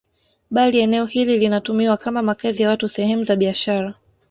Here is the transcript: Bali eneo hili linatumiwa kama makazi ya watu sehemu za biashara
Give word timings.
Bali 0.49 0.79
eneo 0.79 1.05
hili 1.05 1.37
linatumiwa 1.39 1.97
kama 1.97 2.21
makazi 2.21 2.63
ya 2.63 2.69
watu 2.69 2.89
sehemu 2.89 3.23
za 3.23 3.35
biashara 3.35 3.93